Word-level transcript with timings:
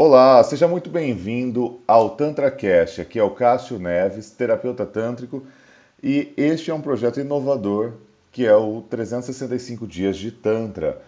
Olá, 0.00 0.40
seja 0.44 0.68
muito 0.68 0.88
bem-vindo 0.88 1.80
ao 1.84 2.10
TantraCast. 2.10 3.00
Aqui 3.00 3.18
é 3.18 3.22
o 3.24 3.32
Cássio 3.32 3.80
Neves, 3.80 4.30
terapeuta 4.30 4.86
tântrico, 4.86 5.42
e 6.00 6.32
este 6.36 6.70
é 6.70 6.74
um 6.74 6.80
projeto 6.80 7.18
inovador 7.18 7.94
que 8.30 8.46
é 8.46 8.54
o 8.54 8.80
365 8.82 9.88
Dias 9.88 10.16
de 10.16 10.30
Tantra. 10.30 11.02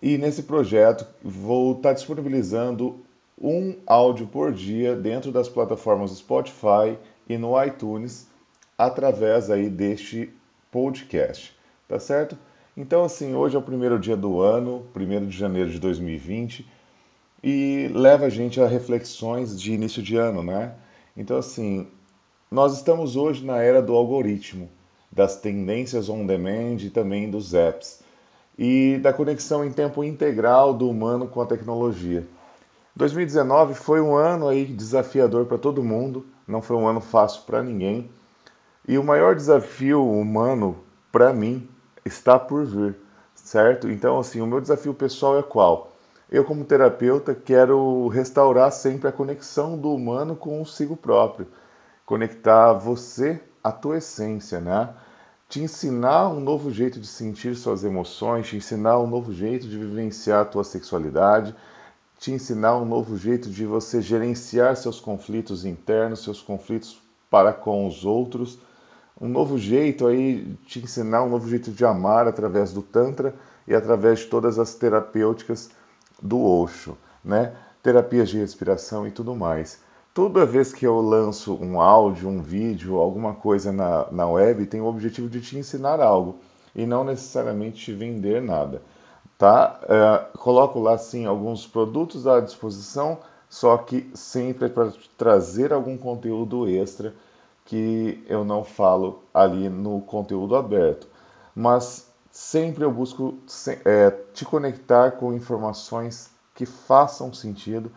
E 0.00 0.16
nesse 0.16 0.44
projeto 0.44 1.06
vou 1.22 1.76
estar 1.76 1.92
disponibilizando 1.92 2.98
um 3.38 3.76
áudio 3.86 4.26
por 4.26 4.52
dia 4.52 4.96
dentro 4.96 5.30
das 5.30 5.50
plataformas 5.50 6.10
Spotify 6.12 6.96
e 7.28 7.36
no 7.36 7.62
iTunes 7.62 8.26
através 8.78 9.50
aí 9.50 9.68
deste 9.68 10.32
podcast, 10.72 11.54
tá 11.86 11.98
certo? 11.98 12.38
Então 12.74 13.04
assim, 13.04 13.34
hoje 13.34 13.54
é 13.54 13.58
o 13.58 13.62
primeiro 13.62 13.98
dia 13.98 14.16
do 14.16 14.40
ano, 14.40 14.82
1 14.96 15.26
de 15.26 15.36
janeiro 15.36 15.68
de 15.68 15.78
2020 15.78 16.72
e 17.46 17.90
leva 17.92 18.24
a 18.24 18.30
gente 18.30 18.58
a 18.58 18.66
reflexões 18.66 19.60
de 19.60 19.74
início 19.74 20.02
de 20.02 20.16
ano, 20.16 20.42
né? 20.42 20.72
Então, 21.14 21.36
assim, 21.36 21.86
nós 22.50 22.74
estamos 22.74 23.16
hoje 23.16 23.44
na 23.44 23.58
era 23.58 23.82
do 23.82 23.92
algoritmo, 23.92 24.70
das 25.12 25.36
tendências 25.36 26.08
on 26.08 26.24
demand 26.24 26.78
e 26.80 26.88
também 26.88 27.30
dos 27.30 27.52
apps, 27.52 28.00
e 28.58 28.98
da 29.02 29.12
conexão 29.12 29.62
em 29.62 29.70
tempo 29.70 30.02
integral 30.02 30.72
do 30.72 30.88
humano 30.88 31.28
com 31.28 31.42
a 31.42 31.46
tecnologia. 31.46 32.26
2019 32.96 33.74
foi 33.74 34.00
um 34.00 34.14
ano 34.14 34.48
aí 34.48 34.64
desafiador 34.64 35.44
para 35.44 35.58
todo 35.58 35.84
mundo, 35.84 36.24
não 36.48 36.62
foi 36.62 36.76
um 36.76 36.88
ano 36.88 37.02
fácil 37.02 37.42
para 37.42 37.62
ninguém, 37.62 38.08
e 38.88 38.96
o 38.96 39.04
maior 39.04 39.34
desafio 39.34 40.02
humano 40.02 40.78
para 41.12 41.30
mim 41.34 41.68
está 42.06 42.38
por 42.38 42.64
vir, 42.64 42.96
certo? 43.34 43.90
Então, 43.90 44.18
assim, 44.18 44.40
o 44.40 44.46
meu 44.46 44.62
desafio 44.62 44.94
pessoal 44.94 45.38
é 45.38 45.42
qual? 45.42 45.93
Eu, 46.30 46.44
como 46.44 46.64
terapeuta, 46.64 47.34
quero 47.34 48.08
restaurar 48.08 48.72
sempre 48.72 49.08
a 49.08 49.12
conexão 49.12 49.76
do 49.76 49.94
humano 49.94 50.34
com 50.34 50.60
o 50.60 50.66
si 50.66 50.86
próprio, 50.96 51.46
conectar 52.06 52.72
você 52.72 53.40
à 53.62 53.70
tua 53.70 53.98
essência, 53.98 54.60
né? 54.60 54.94
Te 55.48 55.60
ensinar 55.60 56.30
um 56.30 56.40
novo 56.40 56.70
jeito 56.70 56.98
de 56.98 57.06
sentir 57.06 57.54
suas 57.54 57.84
emoções, 57.84 58.48
te 58.48 58.56
ensinar 58.56 58.98
um 58.98 59.06
novo 59.06 59.32
jeito 59.32 59.68
de 59.68 59.78
vivenciar 59.78 60.40
a 60.40 60.44
tua 60.44 60.64
sexualidade, 60.64 61.54
te 62.18 62.32
ensinar 62.32 62.78
um 62.78 62.86
novo 62.86 63.16
jeito 63.18 63.50
de 63.50 63.66
você 63.66 64.00
gerenciar 64.00 64.76
seus 64.76 64.98
conflitos 64.98 65.64
internos, 65.64 66.24
seus 66.24 66.40
conflitos 66.40 66.98
para 67.30 67.52
com 67.52 67.86
os 67.86 68.04
outros, 68.04 68.58
um 69.20 69.28
novo 69.28 69.58
jeito 69.58 70.06
aí 70.06 70.56
te 70.66 70.80
ensinar 70.80 71.22
um 71.22 71.28
novo 71.28 71.48
jeito 71.48 71.70
de 71.70 71.84
amar 71.84 72.26
através 72.26 72.72
do 72.72 72.82
tantra 72.82 73.34
e 73.68 73.74
através 73.74 74.20
de 74.20 74.26
todas 74.26 74.58
as 74.58 74.74
terapêuticas 74.74 75.70
do 76.24 76.42
Osho, 76.42 76.96
né? 77.22 77.52
Terapias 77.82 78.30
de 78.30 78.38
respiração 78.38 79.06
e 79.06 79.10
tudo 79.10 79.36
mais. 79.36 79.78
Toda 80.14 80.46
vez 80.46 80.72
que 80.72 80.86
eu 80.86 81.00
lanço 81.00 81.54
um 81.60 81.80
áudio, 81.80 82.28
um 82.28 82.40
vídeo, 82.40 82.96
alguma 82.96 83.34
coisa 83.34 83.70
na, 83.70 84.10
na 84.10 84.26
web, 84.26 84.64
tem 84.64 84.80
o 84.80 84.86
objetivo 84.86 85.28
de 85.28 85.40
te 85.42 85.58
ensinar 85.58 86.00
algo 86.00 86.36
e 86.74 86.86
não 86.86 87.04
necessariamente 87.04 87.84
te 87.84 87.92
vender 87.92 88.40
nada, 88.40 88.80
tá? 89.36 89.80
Uh, 89.84 90.38
coloco 90.38 90.80
lá 90.80 90.96
sim 90.96 91.26
alguns 91.26 91.66
produtos 91.66 92.26
à 92.26 92.40
disposição, 92.40 93.18
só 93.50 93.76
que 93.76 94.10
sempre 94.14 94.66
é 94.66 94.68
para 94.68 94.92
trazer 95.18 95.72
algum 95.72 95.96
conteúdo 95.98 96.68
extra 96.68 97.12
que 97.64 98.24
eu 98.28 98.44
não 98.44 98.64
falo 98.64 99.22
ali 99.32 99.68
no 99.68 100.00
conteúdo 100.00 100.56
aberto. 100.56 101.06
Mas 101.54 102.08
sempre 102.34 102.84
eu 102.84 102.90
busco 102.90 103.38
é, 103.84 104.10
te 104.32 104.44
conectar 104.44 105.12
com 105.12 105.32
informações 105.32 106.32
que 106.52 106.66
façam 106.66 107.32
sentido 107.32 107.92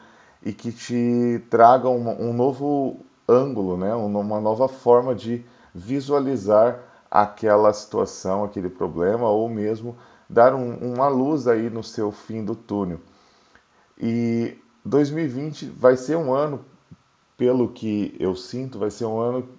e 0.45 0.53
que 0.53 0.71
te 0.71 1.43
tragam 1.49 1.97
um, 1.97 2.31
novo 2.33 3.03
ângulo, 3.27 3.75
né? 3.75 3.95
uma 3.95 4.39
nova 4.39 4.67
forma 4.67 5.15
de 5.15 5.43
visualizar 5.73 6.79
aquela 7.09 7.73
situação, 7.73 8.43
aquele 8.43 8.69
problema, 8.69 9.27
ou 9.27 9.49
mesmo 9.49 9.97
dar 10.29 10.53
um, 10.53 10.93
uma 10.93 11.07
luz 11.07 11.47
aí 11.47 11.67
no 11.67 11.83
seu 11.83 12.11
fim 12.11 12.45
do 12.45 12.55
túnel. 12.55 12.99
E 13.99 14.55
2020 14.85 15.65
vai 15.65 15.97
ser 15.97 16.15
um 16.15 16.31
ano, 16.31 16.63
pelo 17.35 17.69
que 17.69 18.15
eu 18.19 18.35
sinto, 18.35 18.77
vai 18.77 18.91
ser 18.91 19.05
um 19.05 19.19
ano 19.19 19.49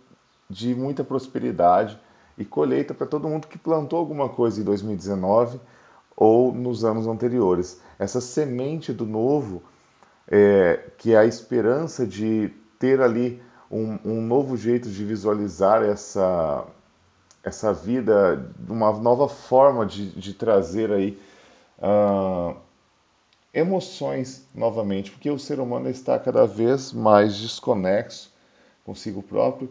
de 0.49 0.72
muita 0.72 1.03
prosperidade, 1.03 1.99
e 2.38 2.44
colheita 2.44 2.94
para 2.94 3.06
todo 3.06 3.28
mundo 3.28 3.49
que 3.49 3.59
plantou 3.59 3.99
alguma 3.99 4.28
coisa 4.28 4.60
em 4.60 4.65
2019 4.65 5.60
ou 6.16 6.53
nos 6.53 6.84
anos 6.84 7.06
anteriores. 7.06 7.81
Essa 7.99 8.21
semente 8.21 8.93
do 8.93 9.04
novo, 9.04 9.62
é, 10.26 10.91
que 10.97 11.15
é 11.15 11.19
a 11.19 11.26
esperança 11.26 12.06
de 12.06 12.53
ter 12.78 13.00
ali 13.00 13.43
um, 13.71 13.99
um 14.04 14.22
novo 14.22 14.56
jeito 14.56 14.88
de 14.88 15.04
visualizar 15.04 15.82
essa, 15.82 16.65
essa 17.43 17.72
vida, 17.72 18.50
uma 18.69 18.93
nova 18.93 19.28
forma 19.28 19.84
de, 19.84 20.10
de 20.10 20.32
trazer 20.32 20.93
aí 20.93 21.20
uh, 21.78 22.56
emoções 23.53 24.47
novamente, 24.55 25.10
porque 25.10 25.31
o 25.31 25.38
ser 25.38 25.59
humano 25.59 25.91
está 25.91 26.19
cada 26.19 26.47
vez 26.47 26.93
mais 26.93 27.37
desconexo 27.37 28.32
consigo 28.84 29.22
próprio 29.22 29.69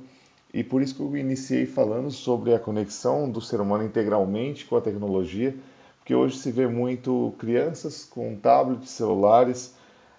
e 0.57 0.63
por 0.63 0.81
isso 0.81 0.95
que 0.95 1.01
eu 1.01 1.15
iniciei 1.15 1.67
falando 1.67 2.09
sobre 2.09 2.51
a 2.51 2.57
conexão 2.57 3.29
do 3.29 3.39
ser 3.39 3.61
humano 3.61 3.83
integralmente 3.83 4.65
com 4.65 4.75
a 4.75 4.81
tecnologia, 4.81 5.55
porque 5.99 6.15
hoje 6.15 6.39
se 6.39 6.51
vê 6.51 6.65
muito 6.65 7.31
crianças 7.37 8.03
com 8.03 8.35
tablets, 8.35 8.89
celulares, 8.89 9.75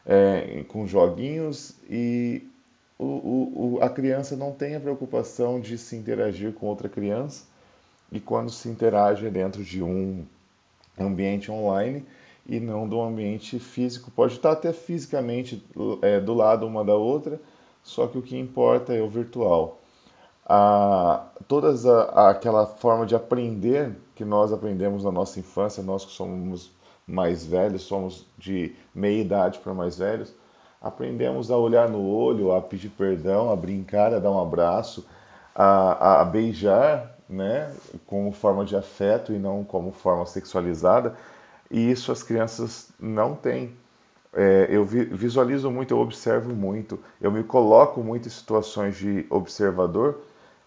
é, 0.06 0.64
com 0.68 0.86
joguinhos 0.86 1.74
e 1.90 2.48
o, 2.96 3.74
o, 3.74 3.78
a 3.82 3.90
criança 3.90 4.36
não 4.36 4.52
tem 4.52 4.76
a 4.76 4.80
preocupação 4.80 5.58
de 5.58 5.76
se 5.76 5.96
interagir 5.96 6.52
com 6.52 6.66
outra 6.66 6.88
criança 6.88 7.42
e 8.12 8.20
quando 8.20 8.48
se 8.48 8.68
interage 8.68 9.26
é 9.26 9.30
dentro 9.30 9.64
de 9.64 9.82
um 9.82 10.24
ambiente 10.96 11.50
online 11.50 12.06
e 12.46 12.60
não 12.60 12.88
do 12.88 13.00
ambiente 13.00 13.58
físico. 13.58 14.12
Pode 14.12 14.34
estar 14.34 14.52
até 14.52 14.72
fisicamente 14.72 15.60
é, 16.00 16.20
do 16.20 16.32
lado 16.32 16.64
uma 16.64 16.84
da 16.84 16.94
outra, 16.94 17.40
só 17.82 18.06
que 18.06 18.16
o 18.16 18.22
que 18.22 18.38
importa 18.38 18.94
é 18.94 19.02
o 19.02 19.08
virtual 19.08 19.80
a, 20.48 21.26
toda 21.46 21.70
aquela 22.30 22.66
forma 22.66 23.04
de 23.04 23.14
aprender 23.14 23.94
que 24.14 24.24
nós 24.24 24.52
aprendemos 24.52 25.04
na 25.04 25.12
nossa 25.12 25.38
infância, 25.38 25.82
nós 25.82 26.04
que 26.04 26.12
somos 26.12 26.72
mais 27.06 27.44
velhos, 27.44 27.82
somos 27.82 28.26
de 28.38 28.74
meia 28.94 29.20
idade 29.20 29.58
para 29.58 29.74
mais 29.74 29.98
velhos, 29.98 30.34
aprendemos 30.80 31.50
a 31.50 31.56
olhar 31.56 31.88
no 31.88 32.06
olho, 32.06 32.52
a 32.52 32.60
pedir 32.60 32.88
perdão, 32.90 33.50
a 33.50 33.56
brincar, 33.56 34.14
a 34.14 34.18
dar 34.18 34.30
um 34.30 34.40
abraço, 34.40 35.06
a, 35.54 36.22
a 36.22 36.24
beijar, 36.24 37.16
né, 37.28 37.74
como 38.06 38.32
forma 38.32 38.64
de 38.64 38.74
afeto 38.74 39.32
e 39.32 39.38
não 39.38 39.62
como 39.64 39.92
forma 39.92 40.24
sexualizada, 40.24 41.14
e 41.70 41.90
isso 41.90 42.10
as 42.10 42.22
crianças 42.22 42.90
não 42.98 43.34
têm. 43.34 43.76
É, 44.32 44.68
eu 44.70 44.84
visualizo 44.84 45.70
muito, 45.70 45.92
eu 45.92 45.98
observo 45.98 46.54
muito, 46.54 46.98
eu 47.20 47.30
me 47.30 47.42
coloco 47.42 48.02
muito 48.02 48.28
em 48.28 48.30
situações 48.30 48.96
de 48.96 49.26
observador 49.30 50.20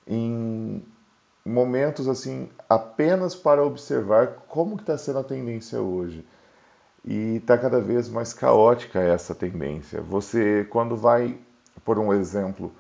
em 0.08 0.84
momentos 1.46 2.08
assim 2.08 2.50
apenas 2.70 3.36
para 3.36 3.64
observar 3.64 4.46
como 4.48 4.76
que 4.76 4.84
está 4.84 4.98
sendo 4.98 5.20
a 5.20 5.24
tendência 5.24 5.82
hoje 5.82 6.26
e 7.04 7.38
está 7.38 7.58
cada 7.58 7.82
vez 7.82 8.08
mais 8.10 8.34
caótica 8.34 9.00
essa 9.00 9.34
tendência. 9.34 10.02
Você 10.02 10.66
quando 10.70 10.96
vai, 10.96 11.38
por 11.84 11.98
um 11.98 12.14
exemplo, 12.14 12.72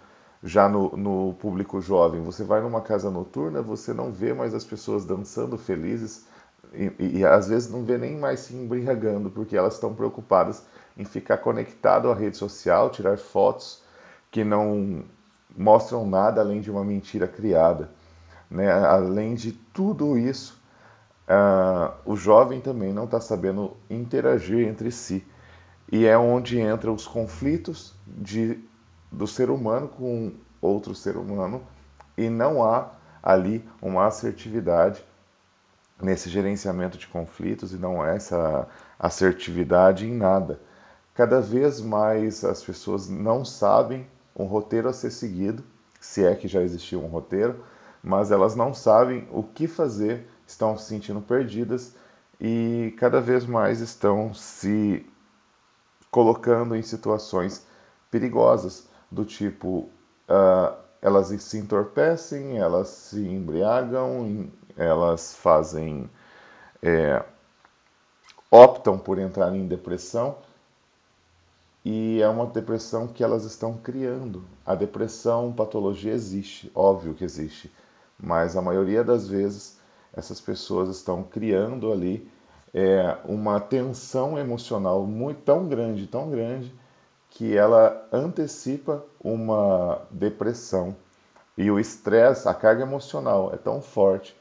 já 0.44 0.68
no, 0.70 0.96
no, 0.96 1.34
público 1.36 1.81
jovem, 1.81 2.22
você 2.22 2.44
vai 2.44 2.62
numa 2.62 2.81
casa 2.81 3.10
noturna, 3.10 3.62
você 3.62 3.94
não 3.94 4.12
vê 4.12 4.34
mais 4.34 4.54
as 4.54 4.64
pessoas 4.64 5.06
dançando 5.06 5.58
felizes 5.58 6.26
e, 6.74 6.92
e, 7.00 7.18
e 7.20 7.26
às 7.26 7.48
vezes 7.48 7.70
não 7.70 7.84
vê 7.84 7.98
nem 7.98 8.18
mais 8.18 8.42
se 8.42 8.56
embriagando, 8.56 9.30
porque 9.30 9.58
elas 9.58 9.76
estão 9.76 9.94
preocupadas 9.94 10.64
em 10.98 11.06
ficar 11.06 11.38
conectado 11.38 12.10
à 12.12 12.16
rede 12.16 12.38
social, 12.38 12.90
tirar 12.90 13.18
fotos 13.18 13.84
que 14.31 14.44
não 14.44 15.04
mostram 15.57 16.06
nada 16.06 16.42
além 16.42 16.62
de 16.62 16.71
uma 16.71 16.83
mentira 16.83 17.27
criada. 17.27 17.89
Né? 18.50 18.71
Além 18.71 19.36
de 19.36 19.51
tudo 19.51 20.18
isso, 20.18 20.62
uh, 21.27 21.94
o 22.06 22.15
jovem 22.15 22.59
também 22.59 22.94
não 22.94 23.06
está 23.06 23.19
sabendo 23.19 23.75
interagir 23.89 24.68
entre 24.68 24.92
si. 24.92 25.25
E 25.92 26.06
é 26.06 26.18
onde 26.18 26.59
entram 26.59 26.94
os 26.94 27.07
conflitos 27.07 27.94
de, 28.07 28.59
do 29.12 29.27
ser 29.27 29.50
humano 29.50 29.88
com 29.88 30.33
outro 30.62 30.94
ser 30.94 31.18
humano, 31.18 31.62
e 32.18 32.30
não 32.30 32.63
há 32.63 32.92
ali 33.21 33.68
uma 33.81 34.06
assertividade 34.06 35.04
nesse 36.01 36.30
gerenciamento 36.30 36.97
de 36.97 37.07
conflitos, 37.07 37.74
e 37.74 37.77
não 37.77 38.01
há 38.01 38.09
essa 38.09 38.68
assertividade 39.00 40.06
em 40.06 40.15
nada. 40.15 40.59
Cada 41.13 41.42
vez 41.42 41.81
mais 41.81 42.44
as 42.44 42.63
pessoas 42.63 43.09
não 43.09 43.44
sabem 43.44 44.07
um 44.36 44.45
roteiro 44.45 44.89
a 44.89 44.94
ser 44.94 45.12
seguido, 45.12 45.63
se 46.00 46.25
é 46.25 46.36
que 46.36 46.48
já 46.48 46.62
existiu 46.62 47.04
um 47.04 47.07
roteiro, 47.07 47.63
mas 48.04 48.31
elas 48.31 48.56
não 48.56 48.74
sabem 48.74 49.28
o 49.31 49.44
que 49.44 49.68
fazer, 49.68 50.28
estão 50.48 50.78
se 50.78 50.86
sentindo 50.86 51.22
perdidas 51.22 51.95
e 52.39 52.94
cada 52.98 53.22
vez 53.22 53.45
mais 53.45 53.80
estão 53.80 54.33
se 54.33 55.06
colocando 56.10 56.75
em 56.75 56.81
situações 56.81 57.66
perigosas, 58.10 58.88
do 59.10 59.24
tipo 59.24 59.89
uh, 60.28 60.75
elas 61.01 61.28
se 61.28 61.57
entorpecem, 61.57 62.57
elas 62.57 62.88
se 62.88 63.19
embriagam, 63.19 64.50
elas 64.78 65.36
fazem. 65.36 66.10
É, 66.83 67.24
optam 68.50 68.98
por 68.98 69.19
entrar 69.19 69.56
em 69.56 69.68
depressão 69.68 70.38
e 71.83 72.22
é 72.22 72.28
uma 72.28 72.45
depressão 72.45 73.07
que 73.07 73.24
elas 73.24 73.44
estão 73.44 73.78
criando. 73.78 74.44
A 74.66 74.75
depressão, 74.75 75.51
patologia 75.51 76.13
existe, 76.13 76.72
óbvio 76.75 77.13
que 77.13 77.24
existe, 77.24 77.72
mas 78.19 78.56
a 78.56 78.62
maioria 78.62 79.04
das 79.04 79.28
vezes 79.28 79.80
essas 80.13 80.39
pessoas 80.39 80.89
estão 80.89 81.24
criando 81.24 81.92
ali 81.92 82.30
é, 82.74 83.18
uma 83.25 83.60
tensão 83.60 84.38
emocional 84.38 85.06
muito 85.06 85.42
tão 85.42 85.68
grande, 85.68 86.07
tão 86.07 86.30
grande 86.30 86.74
que 87.30 87.56
ela 87.56 88.07
antecipa 88.12 89.04
uma 89.24 90.01
depressão. 90.12 90.95
E 91.57 91.69
o 91.72 91.80
estresse, 91.80 92.48
a 92.48 92.54
carga 92.54 92.83
emocional 92.83 93.51
é 93.54 93.57
tão 93.57 93.81
forte 93.81 94.36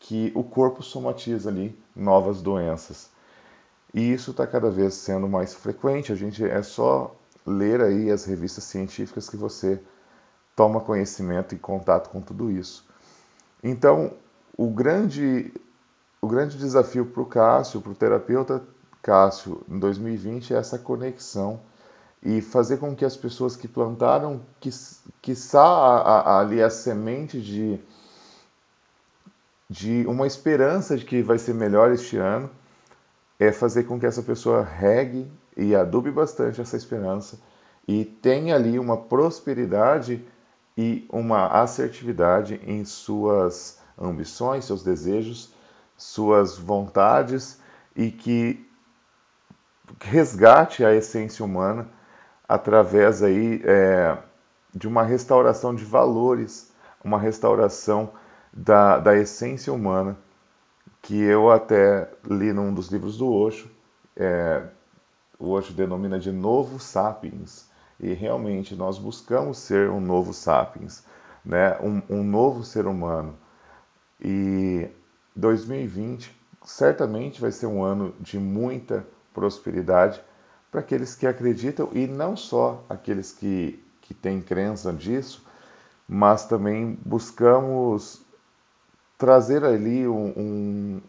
que 0.00 0.32
o 0.34 0.42
corpo 0.42 0.82
somatiza 0.82 1.48
ali 1.48 1.78
novas 1.94 2.42
doenças. 2.42 3.11
E 3.94 4.12
isso 4.12 4.30
está 4.30 4.46
cada 4.46 4.70
vez 4.70 4.94
sendo 4.94 5.28
mais 5.28 5.54
frequente. 5.54 6.12
A 6.12 6.14
gente 6.14 6.44
é 6.44 6.62
só 6.62 7.14
ler 7.46 7.80
aí 7.80 8.10
as 8.10 8.24
revistas 8.24 8.64
científicas 8.64 9.28
que 9.28 9.36
você 9.36 9.80
toma 10.56 10.80
conhecimento 10.80 11.54
e 11.54 11.58
contato 11.58 12.10
com 12.10 12.20
tudo 12.20 12.50
isso. 12.50 12.86
Então, 13.62 14.12
o 14.56 14.70
grande, 14.70 15.52
o 16.20 16.26
grande 16.26 16.56
desafio 16.56 17.06
para 17.06 17.22
o 17.22 17.26
Cássio, 17.26 17.80
para 17.80 17.92
o 17.92 17.94
terapeuta 17.94 18.62
Cássio, 19.02 19.62
em 19.68 19.78
2020 19.78 20.54
é 20.54 20.56
essa 20.58 20.78
conexão 20.78 21.60
e 22.22 22.40
fazer 22.40 22.76
com 22.76 22.94
que 22.94 23.04
as 23.04 23.16
pessoas 23.16 23.56
que 23.56 23.66
plantaram, 23.66 24.40
que, 24.60 24.70
que 25.20 25.34
ali 25.56 26.62
a 26.62 26.70
semente 26.70 27.40
de, 27.40 27.80
de 29.68 30.06
uma 30.06 30.26
esperança 30.26 30.96
de 30.96 31.04
que 31.04 31.20
vai 31.20 31.38
ser 31.38 31.54
melhor 31.54 31.90
este 31.90 32.16
ano, 32.16 32.48
é 33.46 33.52
fazer 33.52 33.84
com 33.84 33.98
que 33.98 34.06
essa 34.06 34.22
pessoa 34.22 34.62
regue 34.62 35.30
e 35.56 35.74
adube 35.74 36.10
bastante 36.10 36.60
essa 36.60 36.76
esperança 36.76 37.40
e 37.88 38.04
tenha 38.04 38.54
ali 38.54 38.78
uma 38.78 38.96
prosperidade 38.96 40.24
e 40.78 41.06
uma 41.10 41.48
assertividade 41.48 42.60
em 42.64 42.84
suas 42.84 43.80
ambições, 43.98 44.64
seus 44.64 44.84
desejos, 44.84 45.52
suas 45.96 46.56
vontades 46.56 47.60
e 47.96 48.10
que 48.12 48.64
resgate 50.00 50.84
a 50.84 50.94
essência 50.94 51.44
humana 51.44 51.88
através 52.48 53.22
aí 53.24 53.60
é, 53.64 54.16
de 54.72 54.86
uma 54.86 55.02
restauração 55.02 55.74
de 55.74 55.84
valores, 55.84 56.72
uma 57.04 57.18
restauração 57.18 58.12
da, 58.52 58.98
da 58.98 59.16
essência 59.16 59.72
humana, 59.72 60.16
que 61.02 61.20
eu 61.20 61.50
até 61.50 62.08
li 62.24 62.52
num 62.52 62.72
dos 62.72 62.88
livros 62.88 63.18
do 63.18 63.30
Osho, 63.30 63.68
é, 64.16 64.62
o 65.38 65.50
Osho 65.50 65.72
denomina 65.72 66.18
de 66.18 66.30
novo 66.30 66.78
sapiens, 66.78 67.66
e 67.98 68.12
realmente 68.14 68.74
nós 68.76 68.98
buscamos 68.98 69.58
ser 69.58 69.90
um 69.90 70.00
novo 70.00 70.32
sapiens, 70.32 71.04
né? 71.44 71.76
um, 71.80 72.00
um 72.08 72.22
novo 72.22 72.64
ser 72.64 72.86
humano. 72.86 73.36
E 74.20 74.88
2020 75.34 76.40
certamente 76.64 77.40
vai 77.40 77.50
ser 77.50 77.66
um 77.66 77.82
ano 77.82 78.14
de 78.20 78.38
muita 78.38 79.04
prosperidade, 79.34 80.22
para 80.70 80.80
aqueles 80.80 81.14
que 81.14 81.26
acreditam 81.26 81.90
e 81.92 82.06
não 82.06 82.34
só 82.34 82.82
aqueles 82.88 83.30
que, 83.30 83.82
que 84.00 84.14
têm 84.14 84.40
crença 84.40 84.90
disso, 84.92 85.44
mas 86.08 86.46
também 86.46 86.98
buscamos 87.04 88.22
trazer 89.22 89.64
ali 89.64 90.08
um, 90.08 90.32
um, 90.36 91.00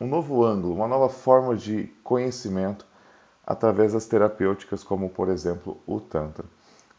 um 0.00 0.08
novo 0.08 0.44
ângulo, 0.44 0.74
uma 0.74 0.88
nova 0.88 1.08
forma 1.08 1.54
de 1.54 1.84
conhecimento 2.02 2.84
através 3.46 3.92
das 3.92 4.04
terapêuticas, 4.04 4.82
como 4.82 5.08
por 5.08 5.28
exemplo 5.28 5.80
o 5.86 6.00
Tantra. 6.00 6.44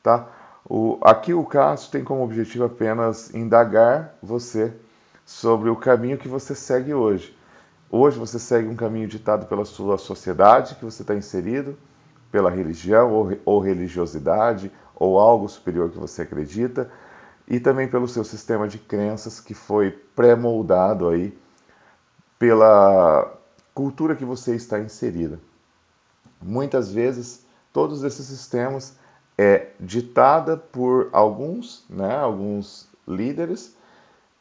Tá? 0.01 0.25
O, 0.63 0.97
aqui 1.01 1.33
o 1.33 1.43
Cássio 1.43 1.91
tem 1.91 2.01
como 2.01 2.23
objetivo 2.23 2.63
apenas 2.63 3.35
indagar 3.35 4.15
você 4.23 4.73
sobre 5.25 5.69
o 5.69 5.75
caminho 5.75 6.17
que 6.17 6.29
você 6.29 6.55
segue 6.55 6.93
hoje. 6.93 7.37
Hoje 7.91 8.17
você 8.17 8.39
segue 8.39 8.69
um 8.69 8.75
caminho 8.77 9.09
ditado 9.09 9.47
pela 9.47 9.65
sua 9.65 9.97
sociedade 9.97 10.75
que 10.75 10.85
você 10.85 11.01
está 11.01 11.13
inserido, 11.13 11.77
pela 12.31 12.49
religião 12.49 13.11
ou, 13.11 13.37
ou 13.43 13.59
religiosidade, 13.59 14.71
ou 14.95 15.19
algo 15.19 15.49
superior 15.49 15.89
que 15.89 15.97
você 15.97 16.21
acredita, 16.21 16.89
e 17.47 17.59
também 17.59 17.87
pelo 17.87 18.07
seu 18.07 18.23
sistema 18.23 18.67
de 18.67 18.77
crenças 18.77 19.39
que 19.39 19.53
foi 19.53 19.91
pré-moldado 19.91 21.07
aí 21.07 21.37
pela 22.37 23.33
cultura 23.73 24.15
que 24.15 24.25
você 24.25 24.55
está 24.55 24.79
inserida. 24.79 25.39
Muitas 26.41 26.91
vezes, 26.91 27.45
todos 27.71 28.03
esses 28.03 28.25
sistemas 28.25 28.95
é 29.37 29.69
ditada 29.79 30.57
por 30.57 31.09
alguns, 31.11 31.85
né, 31.89 32.17
alguns 32.17 32.87
líderes 33.07 33.75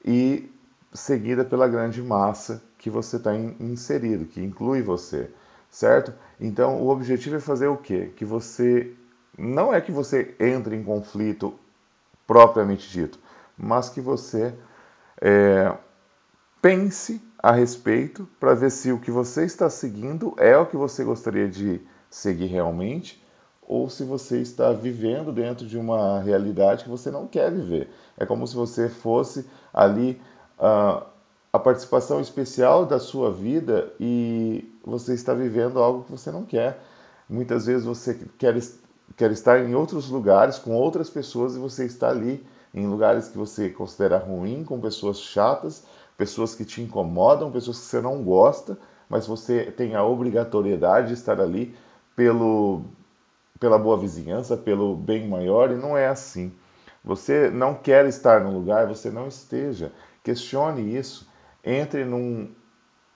e 0.05 0.51
seguida 0.93 1.45
pela 1.45 1.69
grande 1.69 2.03
massa 2.03 2.63
que 2.79 2.91
você 2.91 3.17
está 3.17 3.35
inserido, 3.35 4.27
que 4.27 4.43
inclui 4.43 4.83
você, 4.83 5.31
certo? 5.71 6.13
Então, 6.41 6.81
o 6.83 6.89
objetivo 6.89 7.37
é 7.37 7.41
fazer 7.41 7.69
o 7.69 7.77
quê? 7.77 8.13
Que 8.17 8.25
você 8.25 8.93
não 9.39 9.73
é 9.73 9.81
que 9.81 9.93
você 9.93 10.35
entre 10.41 10.75
em 10.75 10.83
conflito 10.83 11.55
propriamente 12.27 12.91
dito, 12.91 13.19
mas 13.57 13.89
que 13.89 14.01
você 14.01 14.55
é, 15.21 15.73
pense 16.61 17.23
a 17.39 17.53
respeito 17.53 18.29
para 18.41 18.55
ver 18.55 18.71
se 18.71 18.91
o 18.91 18.99
que 18.99 19.11
você 19.11 19.45
está 19.45 19.71
seguindo 19.71 20.35
é 20.37 20.57
o 20.57 20.67
que 20.67 20.77
você 20.77 21.05
gostaria 21.05 21.49
de 21.49 21.81
seguir 22.11 22.47
realmente 22.47 23.25
ou 23.63 23.91
se 23.91 24.05
você 24.05 24.41
está 24.41 24.73
vivendo 24.73 25.33
dentro 25.33 25.67
de 25.67 25.77
uma 25.77 26.21
realidade 26.21 26.85
que 26.85 26.91
você 26.91 27.11
não 27.11 27.27
quer 27.27 27.51
viver. 27.51 27.91
É 28.17 28.25
como 28.25 28.47
se 28.47 28.55
você 28.55 28.89
fosse 28.89 29.45
ali 29.75 30.21
uh, 30.59 31.05
a 31.53 31.59
participação 31.59 32.21
especial 32.21 32.87
da 32.87 32.99
sua 32.99 33.33
vida 33.33 33.93
e 33.99 34.73
você 34.85 35.15
está 35.15 35.35
vivendo 35.35 35.81
algo 35.81 36.05
que 36.05 36.13
você 36.13 36.31
não 36.31 36.45
quer. 36.45 36.81
Muitas 37.29 37.67
vezes 37.67 37.85
você 37.85 38.15
quer, 38.39 38.55
quer 39.17 39.31
estar 39.31 39.61
em 39.61 39.75
outros 39.75 40.11
lugares 40.11 40.59
com 40.59 40.75
outras 40.75 41.11
pessoas 41.11 41.55
e 41.55 41.59
você 41.59 41.85
está 41.85 42.11
ali 42.11 42.45
em 42.75 42.87
lugares 42.87 43.29
que 43.29 43.39
você 43.39 43.71
considera 43.71 44.19
ruim, 44.19 44.65
com 44.65 44.81
pessoas 44.81 45.21
chatas, 45.21 45.85
pessoas 46.17 46.55
que 46.55 46.65
te 46.65 46.83
incomodam, 46.83 47.51
pessoas 47.51 47.79
que 47.79 47.85
você 47.87 48.01
não 48.01 48.23
gosta, 48.23 48.79
mas 49.09 49.27
você 49.27 49.71
tem 49.71 49.95
a 49.95 50.05
obrigatoriedade 50.05 51.09
de 51.09 51.15
estar 51.15 51.41
ali 51.41 51.75
pelo, 52.15 52.83
pela 53.61 53.79
boa 53.79 53.97
vizinhança, 53.97 54.57
pelo 54.57 54.95
bem 54.95 55.29
maior, 55.29 55.71
e 55.71 55.77
não 55.77 55.97
é 55.97 56.09
assim. 56.09 56.53
Você 57.05 57.49
não 57.51 57.75
quer 57.75 58.07
estar 58.07 58.41
no 58.41 58.51
lugar, 58.51 58.87
você 58.87 59.11
não 59.11 59.29
esteja. 59.29 59.93
Questione 60.25 60.97
isso 60.97 61.27
entre 61.65 62.05
num, 62.05 62.51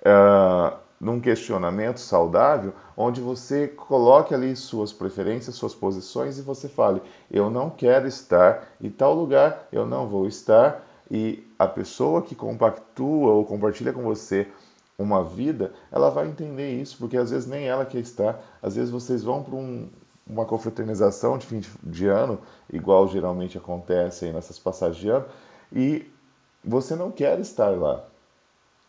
uh, 0.03 0.77
num 1.01 1.19
questionamento 1.19 1.99
saudável, 1.99 2.75
onde 2.97 3.21
você 3.21 3.67
coloque 3.67 4.35
ali 4.35 4.55
suas 4.55 4.93
preferências, 4.93 5.55
suas 5.55 5.75
posições 5.75 6.39
e 6.39 6.43
você 6.43 6.69
fale: 6.69 7.01
eu 7.31 7.49
não 7.49 7.71
quero 7.71 8.07
estar 8.07 8.69
em 8.81 8.91
tal 8.91 9.15
lugar, 9.15 9.67
eu 9.73 9.87
não 9.87 10.07
vou 10.07 10.27
estar. 10.27 10.87
E 11.11 11.45
a 11.59 11.67
pessoa 11.67 12.23
que 12.23 12.37
compactua 12.37 13.33
ou 13.33 13.45
compartilha 13.45 13.93
com 13.93 14.03
você 14.03 14.47
uma 14.97 15.25
vida, 15.25 15.73
ela 15.91 16.11
vai 16.11 16.29
entender 16.29 16.81
isso, 16.81 16.99
porque 16.99 17.17
às 17.17 17.31
vezes 17.31 17.49
nem 17.49 17.67
ela 17.67 17.87
quer 17.87 18.01
estar, 18.01 18.41
às 18.63 18.77
vezes 18.77 18.91
vocês 18.91 19.25
vão 19.25 19.43
para 19.43 19.57
um, 19.57 19.89
uma 20.27 20.45
confraternização 20.45 21.39
de 21.39 21.47
fim 21.47 21.63
de 21.83 22.07
ano, 22.07 22.39
igual 22.71 23.09
geralmente 23.09 23.57
acontece 23.57 24.31
nessas 24.31 24.59
passagens 24.59 25.01
de 25.01 25.09
ano, 25.09 25.25
e 25.73 26.07
você 26.63 26.95
não 26.95 27.11
quer 27.11 27.41
estar 27.41 27.71
lá. 27.71 28.05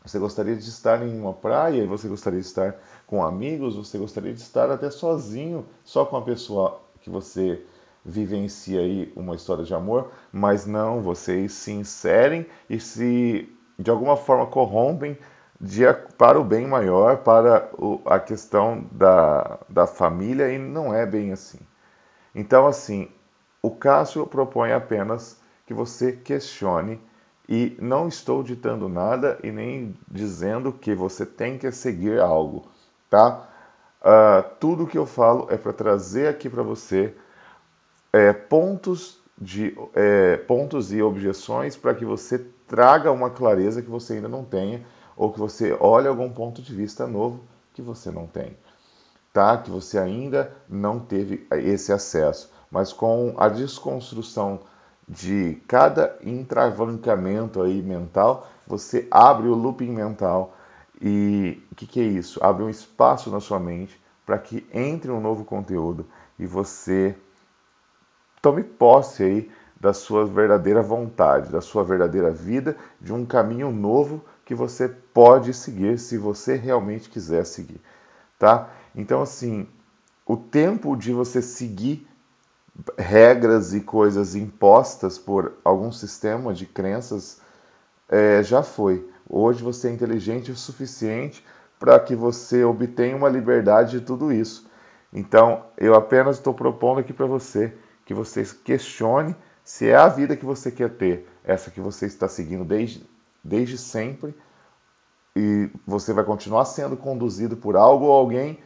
Você 0.04 0.18
gostaria 0.18 0.56
de 0.56 0.68
estar 0.68 1.06
em 1.06 1.20
uma 1.20 1.34
praia, 1.34 1.86
você 1.86 2.08
gostaria 2.08 2.40
de 2.40 2.46
estar 2.46 2.76
com 3.06 3.24
amigos, 3.24 3.76
você 3.76 3.98
gostaria 3.98 4.34
de 4.34 4.42
estar 4.42 4.72
até 4.72 4.90
sozinho, 4.90 5.66
só 5.84 6.06
com 6.06 6.18
a 6.18 6.22
pessoa 6.22 6.82
que 7.02 7.10
você 7.10 7.64
vivencia 8.04 8.80
aí 8.80 9.14
uma 9.16 9.36
história 9.36 9.64
de 9.64 9.74
amor, 9.76 10.12
mas 10.32 10.66
não, 10.66 11.02
vocês 11.02 11.54
se 11.54 11.72
inserem 11.72 12.48
e 12.68 12.80
se 12.80 13.48
de 13.78 13.92
alguma 13.92 14.18
forma 14.18 14.48
corrompem 14.48 15.18
de, 15.60 15.84
para 16.18 16.40
o 16.40 16.44
bem 16.44 16.68
maior, 16.68 17.18
para 17.18 17.70
o, 17.78 18.02
a 18.06 18.20
questão 18.20 18.84
da, 18.92 19.60
da 19.70 19.86
família, 19.86 20.52
e 20.52 20.58
não 20.58 20.94
é 20.94 21.06
bem 21.06 21.32
assim. 21.32 21.60
Então, 22.34 22.66
assim, 22.66 23.08
o 23.62 23.70
Cássio 23.70 24.26
propõe 24.26 24.72
apenas 24.72 25.40
que 25.68 25.74
você 25.74 26.14
questione 26.14 27.00
e 27.52 27.76
não 27.82 28.08
estou 28.08 28.42
ditando 28.42 28.88
nada 28.88 29.38
e 29.44 29.52
nem 29.52 29.94
dizendo 30.10 30.72
que 30.72 30.96
você 30.96 31.26
tem 31.26 31.58
que 31.58 31.70
seguir 31.70 32.18
algo, 32.22 32.66
tá? 33.10 33.46
Uh, 34.00 34.56
tudo 34.58 34.88
que 34.88 34.98
eu 34.98 35.06
falo 35.06 35.48
é 35.50 35.58
para 35.58 35.74
trazer 35.74 36.30
aqui 36.30 36.50
para 36.50 36.64
você 36.64 37.14
é, 38.14 38.32
pontos, 38.32 39.20
de, 39.38 39.78
é, 39.94 40.38
pontos 40.38 40.94
e 40.94 41.02
objeções 41.02 41.76
para 41.76 41.94
que 41.94 42.06
você 42.06 42.40
traga 42.66 43.12
uma 43.12 43.30
clareza 43.30 43.82
que 43.82 43.90
você 43.90 44.14
ainda 44.14 44.30
não 44.30 44.46
tenha 44.46 44.86
ou 45.18 45.30
que 45.30 45.38
você 45.38 45.76
olhe 45.78 46.08
algum 46.08 46.32
ponto 46.32 46.62
de 46.62 46.74
vista 46.74 47.06
novo 47.06 47.44
que 47.74 47.82
você 47.82 48.10
não 48.10 48.28
tem, 48.28 48.56
tá? 49.34 49.58
Que 49.58 49.70
você 49.70 50.00
ainda 50.00 50.56
não 50.70 51.02
teve 51.02 51.46
esse 51.52 51.92
acesso, 51.92 52.50
mas 52.72 52.94
com 52.94 53.36
a 53.36 53.50
desconstrução 53.50 54.62
de 55.12 55.62
cada 55.68 56.18
intravancamento 56.24 57.62
aí 57.62 57.82
mental, 57.82 58.50
você 58.66 59.06
abre 59.12 59.50
o 59.50 59.54
looping 59.54 59.92
mental 59.92 60.56
e 61.02 61.62
o 61.70 61.76
que, 61.76 61.86
que 61.86 62.00
é 62.00 62.04
isso? 62.04 62.42
Abre 62.42 62.64
um 62.64 62.70
espaço 62.70 63.30
na 63.30 63.42
sua 63.42 63.60
mente 63.60 64.02
para 64.26 64.38
que 64.38 64.66
entre 64.74 65.12
um 65.12 65.20
novo 65.20 65.44
conteúdo 65.44 66.08
e 66.40 66.46
você 66.46 67.14
tome 68.42 68.64
posse 68.64 69.24
aí 69.24 69.52
da 69.78 69.94
sua 69.94 70.26
verdadeira 70.26 70.82
vontade, 70.82 71.52
da 71.52 71.60
sua 71.60 71.84
verdadeira 71.84 72.32
vida, 72.32 72.78
de 73.02 73.12
um 73.12 73.26
caminho 73.26 73.70
novo 73.70 74.24
que 74.46 74.56
você 74.56 74.88
pode 74.88 75.54
seguir 75.54 76.00
se 76.00 76.18
você 76.18 76.56
realmente 76.56 77.10
quiser 77.10 77.46
seguir, 77.46 77.82
tá? 78.40 78.70
Então 78.96 79.22
assim, 79.22 79.68
o 80.26 80.38
tempo 80.38 80.96
de 80.96 81.12
você 81.12 81.42
seguir 81.42 82.08
regras 82.98 83.74
e 83.74 83.82
coisas 83.82 84.36
impostas 84.36 85.18
por 85.18 85.54
algum 85.64 85.92
sistema 85.92 86.54
de 86.54 86.66
crenças 86.66 87.42
é, 88.10 88.44
já 88.44 88.64
foi. 88.64 89.08
Hoje 89.30 89.64
você 89.64 89.88
é 89.88 89.92
inteligente 89.92 90.52
o 90.52 90.56
suficiente 90.56 91.46
para 91.80 92.00
que 92.00 92.16
você 92.16 92.64
obtenha 92.64 93.16
uma 93.16 93.30
liberdade 93.30 94.00
de 94.00 94.06
tudo 94.06 94.32
isso. 94.32 94.70
Então, 95.14 95.66
eu 95.78 95.96
apenas 95.96 96.38
estou 96.38 96.54
propondo 96.54 97.00
aqui 97.00 97.12
para 97.12 97.26
você 97.26 97.74
que 98.06 98.14
você 98.14 98.46
questione 98.64 99.36
se 99.64 99.88
é 99.88 99.96
a 99.96 100.08
vida 100.08 100.36
que 100.36 100.46
você 100.46 100.72
quer 100.72 100.90
ter, 100.90 101.28
essa 101.44 101.72
que 101.72 101.80
você 101.80 102.06
está 102.06 102.28
seguindo 102.28 102.66
desde, 102.66 103.06
desde 103.44 103.78
sempre, 103.78 104.36
e 105.36 105.70
você 105.86 106.14
vai 106.14 106.24
continuar 106.24 106.66
sendo 106.66 106.98
conduzido 106.98 107.56
por 107.56 107.76
algo 107.76 108.06
ou 108.06 108.12
alguém, 108.12 108.60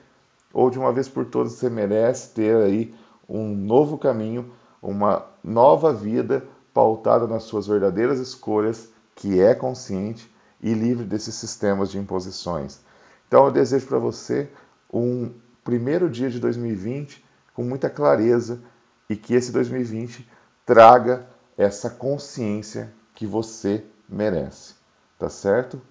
ou 0.53 0.69
de 0.69 0.79
uma 0.79 0.91
vez 0.91 1.07
por 1.07 1.25
todas 1.25 1.53
você 1.53 1.69
merece 1.69 2.33
ter 2.33 2.55
aí 2.55 2.95
um 3.27 3.55
novo 3.55 3.97
caminho, 3.97 4.53
uma 4.81 5.25
nova 5.43 5.93
vida 5.93 6.45
pautada 6.73 7.27
nas 7.27 7.43
suas 7.43 7.67
verdadeiras 7.67 8.19
escolhas, 8.19 8.89
que 9.15 9.39
é 9.41 9.55
consciente 9.55 10.33
e 10.61 10.73
livre 10.73 11.05
desses 11.05 11.35
sistemas 11.35 11.89
de 11.89 11.97
imposições. 11.97 12.81
Então 13.27 13.45
eu 13.45 13.51
desejo 13.51 13.87
para 13.87 13.99
você 13.99 14.49
um 14.93 15.31
primeiro 15.63 16.09
dia 16.09 16.29
de 16.29 16.39
2020 16.39 17.23
com 17.53 17.63
muita 17.63 17.89
clareza 17.89 18.61
e 19.09 19.15
que 19.15 19.33
esse 19.33 19.51
2020 19.51 20.29
traga 20.65 21.27
essa 21.57 21.89
consciência 21.89 22.91
que 23.13 23.25
você 23.25 23.85
merece. 24.07 24.75
Tá 25.17 25.29
certo? 25.29 25.81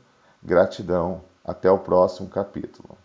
Gratidão. 0.43 1.23
Até 1.45 1.71
o 1.71 1.79
próximo 1.79 2.29
capítulo. 2.29 2.97